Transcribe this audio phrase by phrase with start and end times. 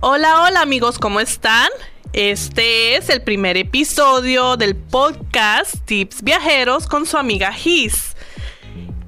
[0.00, 1.68] Hola, hola amigos, ¿cómo están?
[2.12, 8.14] Este es el primer episodio del podcast Tips Viajeros con su amiga Gis.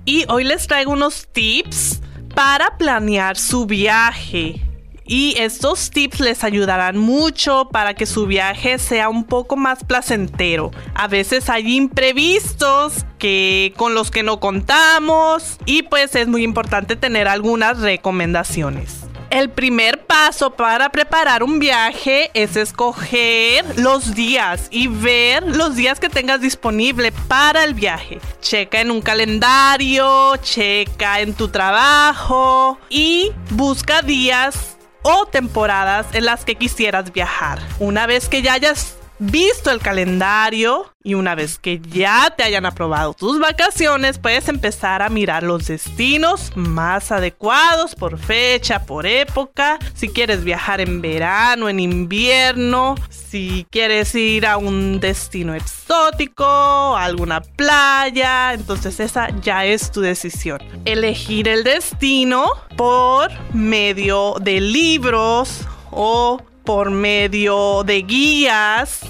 [0.05, 2.01] Y hoy les traigo unos tips
[2.35, 4.61] para planear su viaje.
[5.05, 10.73] Y estos tips les ayudarán mucho para que su viaje sea un poco más placentero.
[10.97, 16.97] A veces hay imprevistos que con los que no contamos y pues es muy importante
[16.97, 19.10] tener algunas recomendaciones.
[19.31, 26.01] El primer paso para preparar un viaje es escoger los días y ver los días
[26.01, 28.21] que tengas disponible para el viaje.
[28.41, 36.45] Checa en un calendario, checa en tu trabajo y busca días o temporadas en las
[36.45, 37.61] que quisieras viajar.
[37.79, 42.67] Una vez que ya hayas visto el calendario y una vez que ya te hayan
[42.67, 49.79] aprobado tus vacaciones, puedes empezar a mirar los destinos más adecuados por fecha, por época.
[49.95, 57.05] Si quieres viajar en verano, en invierno, si quieres ir a un destino exótico, a
[57.05, 60.61] alguna playa, entonces esa ya es tu decisión.
[60.85, 69.01] Elegir el destino por medio de libros o por medio de guías.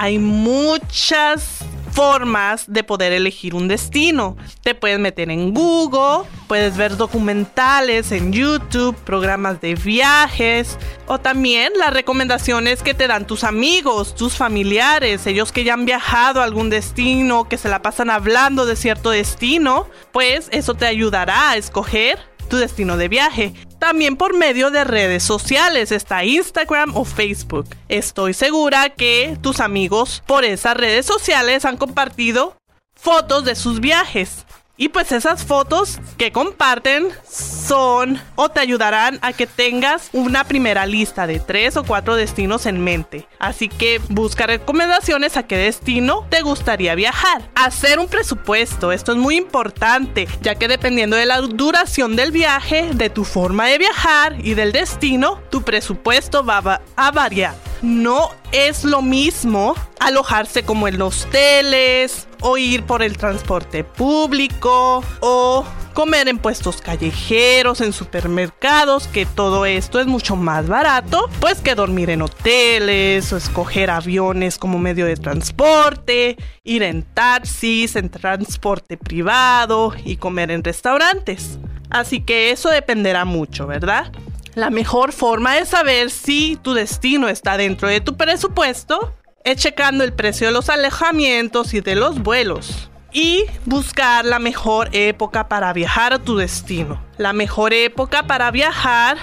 [0.00, 1.58] Hay muchas
[1.90, 4.36] formas de poder elegir un destino.
[4.62, 11.72] Te puedes meter en Google, puedes ver documentales en YouTube, programas de viajes o también
[11.76, 16.44] las recomendaciones que te dan tus amigos, tus familiares, ellos que ya han viajado a
[16.44, 21.56] algún destino, que se la pasan hablando de cierto destino, pues eso te ayudará a
[21.56, 23.52] escoger tu destino de viaje.
[23.78, 27.66] También por medio de redes sociales, está Instagram o Facebook.
[27.88, 32.56] Estoy segura que tus amigos por esas redes sociales han compartido
[32.96, 34.44] fotos de sus viajes.
[34.80, 40.86] Y pues esas fotos que comparten son o te ayudarán a que tengas una primera
[40.86, 43.26] lista de tres o cuatro destinos en mente.
[43.40, 47.50] Así que busca recomendaciones a qué destino te gustaría viajar.
[47.56, 52.90] Hacer un presupuesto, esto es muy importante, ya que dependiendo de la duración del viaje,
[52.94, 57.67] de tu forma de viajar y del destino, tu presupuesto va a variar.
[57.82, 65.64] No es lo mismo alojarse como en hoteles o ir por el transporte público o
[65.94, 71.74] comer en puestos callejeros, en supermercados, que todo esto es mucho más barato, pues que
[71.74, 78.96] dormir en hoteles o escoger aviones como medio de transporte, ir en taxis, en transporte
[78.96, 81.58] privado y comer en restaurantes.
[81.90, 84.12] Así que eso dependerá mucho, ¿verdad?
[84.58, 89.14] La mejor forma de saber si tu destino está dentro de tu presupuesto
[89.44, 92.90] es checando el precio de los alejamientos y de los vuelos.
[93.12, 97.00] Y buscar la mejor época para viajar a tu destino.
[97.18, 99.18] La mejor época para viajar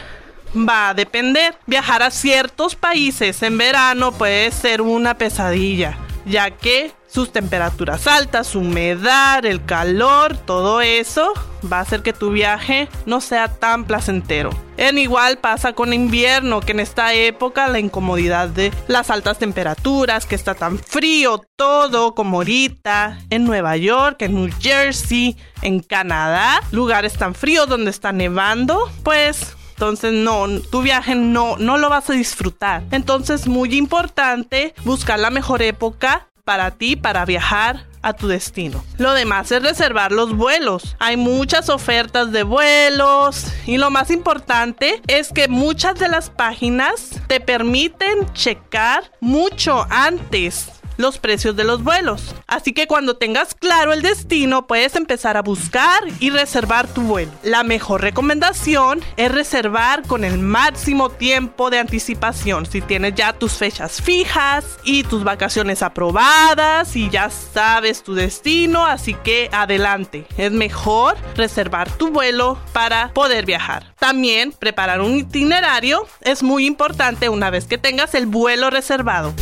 [0.56, 1.58] va a depender.
[1.66, 8.56] Viajar a ciertos países en verano puede ser una pesadilla, ya que sus temperaturas altas,
[8.56, 11.32] humedad, el calor, todo eso
[11.72, 14.50] va a hacer que tu viaje no sea tan placentero.
[14.76, 20.26] En igual pasa con invierno, que en esta época la incomodidad de las altas temperaturas,
[20.26, 26.62] que está tan frío todo como ahorita, en Nueva York, en New Jersey, en Canadá,
[26.72, 32.10] lugares tan fríos donde está nevando, pues entonces no, tu viaje no, no lo vas
[32.10, 32.84] a disfrutar.
[32.92, 38.84] Entonces muy importante buscar la mejor época para ti para viajar a tu destino.
[39.00, 40.96] Lo demás es reservar los vuelos.
[41.00, 47.20] Hay muchas ofertas de vuelos y lo más importante es que muchas de las páginas
[47.28, 52.36] te permiten checar mucho antes los precios de los vuelos.
[52.48, 57.32] Así que cuando tengas claro el destino, puedes empezar a buscar y reservar tu vuelo.
[57.44, 62.66] La mejor recomendación es reservar con el máximo tiempo de anticipación.
[62.66, 68.86] Si tienes ya tus fechas fijas y tus vacaciones aprobadas y ya sabes tu destino,
[68.86, 70.26] así que adelante.
[70.38, 73.94] Es mejor reservar tu vuelo para poder viajar.
[74.00, 79.34] También preparar un itinerario es muy importante una vez que tengas el vuelo reservado.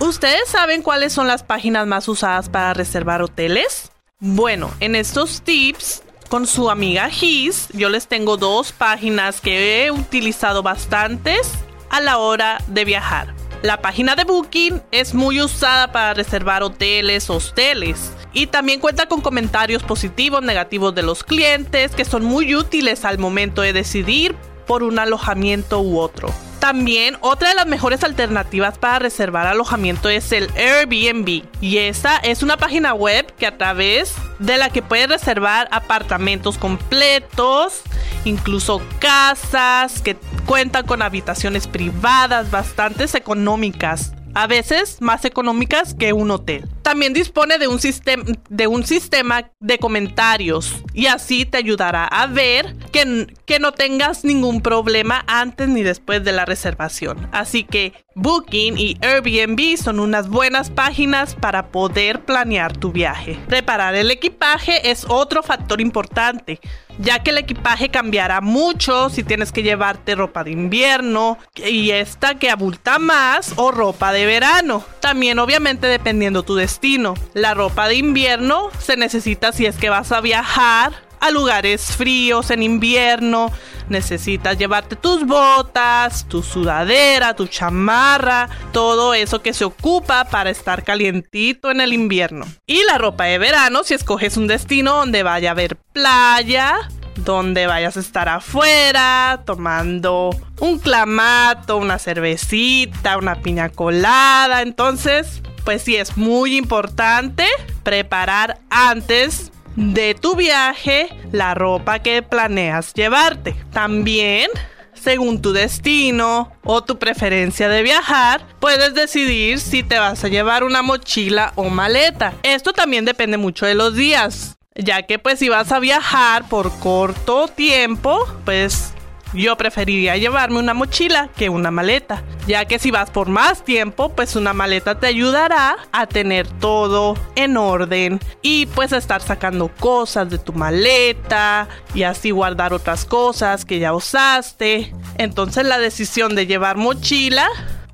[0.00, 3.90] ¿Ustedes saben cuáles son las páginas más usadas para reservar hoteles?
[4.20, 9.90] Bueno, en estos tips con su amiga Gis, yo les tengo dos páginas que he
[9.90, 11.50] utilizado bastantes
[11.90, 13.34] a la hora de viajar.
[13.62, 18.12] La página de Booking es muy usada para reservar hoteles, hosteles.
[18.32, 23.18] Y también cuenta con comentarios positivos, negativos de los clientes que son muy útiles al
[23.18, 24.36] momento de decidir
[24.68, 26.32] por un alojamiento u otro.
[26.60, 31.44] También otra de las mejores alternativas para reservar alojamiento es el Airbnb.
[31.60, 36.58] Y esta es una página web que a través de la que puedes reservar apartamentos
[36.58, 37.82] completos,
[38.24, 40.16] incluso casas que
[40.46, 46.68] cuentan con habitaciones privadas bastante económicas a veces más económicas que un hotel.
[46.88, 53.58] También dispone de un, sistema de comentarios y así te ayudará a ver que, que
[53.58, 57.28] no tengas ningún problema antes ni después de la reservación.
[57.30, 63.38] Así que Booking y Airbnb son unas buenas páginas para poder planear tu viaje.
[63.48, 66.58] Preparar el equipaje es otro factor importante
[66.98, 72.34] ya que el equipaje cambiará mucho si tienes que llevarte ropa de invierno y esta
[72.34, 74.84] que abulta más o ropa de verano.
[75.08, 77.14] También obviamente dependiendo tu destino.
[77.32, 82.50] La ropa de invierno se necesita si es que vas a viajar a lugares fríos
[82.50, 83.50] en invierno.
[83.88, 90.84] Necesitas llevarte tus botas, tu sudadera, tu chamarra, todo eso que se ocupa para estar
[90.84, 92.44] calientito en el invierno.
[92.66, 96.90] Y la ropa de verano si escoges un destino donde vaya a haber playa,
[97.24, 100.30] donde vayas a estar afuera tomando
[100.60, 104.62] un clamato, una cervecita, una piña colada.
[104.62, 107.46] Entonces, pues sí es muy importante
[107.82, 113.54] preparar antes de tu viaje la ropa que planeas llevarte.
[113.72, 114.50] También
[114.94, 120.64] según tu destino o tu preferencia de viajar, puedes decidir si te vas a llevar
[120.64, 122.34] una mochila o maleta.
[122.42, 126.72] Esto también depende mucho de los días, ya que pues si vas a viajar por
[126.78, 128.94] corto tiempo, pues
[129.34, 134.08] yo preferiría llevarme una mochila que una maleta, ya que si vas por más tiempo,
[134.10, 139.68] pues una maleta te ayudará a tener todo en orden y pues a estar sacando
[139.68, 144.94] cosas de tu maleta y así guardar otras cosas que ya usaste.
[145.18, 147.48] Entonces la decisión de llevar mochila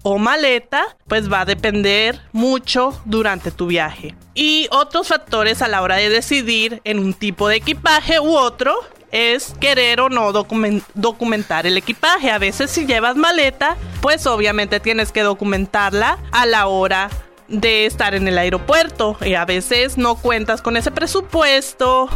[0.05, 4.15] o maleta, pues va a depender mucho durante tu viaje.
[4.35, 8.75] Y otros factores a la hora de decidir en un tipo de equipaje u otro
[9.11, 12.31] es querer o no documentar el equipaje.
[12.31, 17.09] A veces si llevas maleta, pues obviamente tienes que documentarla a la hora
[17.49, 22.09] de estar en el aeropuerto y a veces no cuentas con ese presupuesto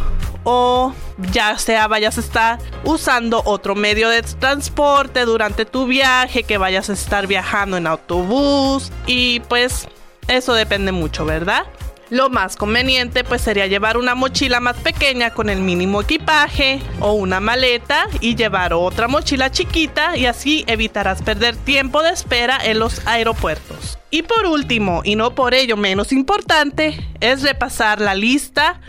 [0.51, 0.95] o
[1.31, 6.89] ya sea vayas a estar usando otro medio de transporte durante tu viaje, que vayas
[6.89, 9.87] a estar viajando en autobús y pues
[10.27, 11.67] eso depende mucho, ¿verdad?
[12.09, 17.13] Lo más conveniente pues sería llevar una mochila más pequeña con el mínimo equipaje o
[17.13, 22.79] una maleta y llevar otra mochila chiquita y así evitarás perder tiempo de espera en
[22.79, 23.99] los aeropuertos.
[24.09, 28.81] Y por último, y no por ello menos importante, es repasar la lista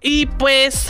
[0.00, 0.88] y pues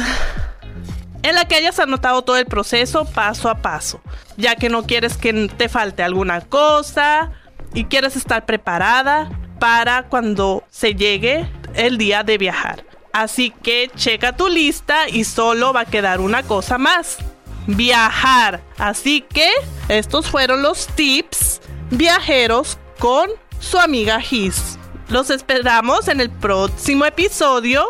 [1.23, 4.01] en la que hayas anotado todo el proceso paso a paso,
[4.37, 7.33] ya que no quieres que te falte alguna cosa
[7.75, 12.85] y quieres estar preparada para cuando se llegue el día de viajar.
[13.13, 17.19] Así que checa tu lista y solo va a quedar una cosa más.
[17.67, 18.61] Viajar.
[18.79, 19.51] Así que
[19.89, 23.29] estos fueron los tips viajeros con
[23.59, 24.79] su amiga Gis.
[25.09, 27.89] Los esperamos en el próximo episodio